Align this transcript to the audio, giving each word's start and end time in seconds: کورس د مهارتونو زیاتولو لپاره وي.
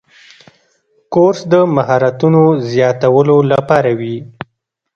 کورس 1.13 1.39
د 1.53 1.53
مهارتونو 1.75 2.43
زیاتولو 2.71 3.37
لپاره 3.51 3.91
وي. 3.99 4.17